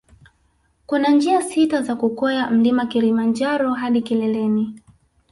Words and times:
Kuna 0.85 1.09
njia 1.09 1.41
sita 1.41 1.81
za 1.81 1.95
kukwea 1.95 2.49
mlima 2.51 2.85
Kilimanjaro 2.85 3.73
hadi 3.73 4.01
kileleni 4.01 4.75